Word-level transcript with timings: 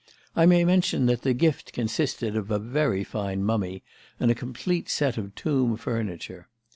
I 0.35 0.47
may 0.47 0.65
mention 0.65 1.05
that 1.05 1.21
the 1.21 1.35
gift 1.35 1.73
consisted 1.73 2.35
of 2.35 2.49
a 2.49 2.57
very 2.57 3.03
fine 3.03 3.43
mummy 3.43 3.83
and 4.19 4.31
a 4.31 4.33
complete 4.33 4.89
set 4.89 5.15
of 5.15 5.35
tomb 5.35 5.77
furniture. 5.77 6.47